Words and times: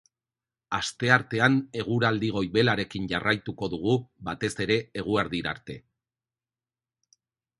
Asteartean 0.75 1.57
eguraldi 1.81 2.31
goibelarekin 2.37 3.05
jarraituko 3.11 3.69
dugu, 3.75 3.93
batez 4.29 4.51
ere 4.67 4.77
eguerdira 5.03 5.55
arte. 5.55 5.77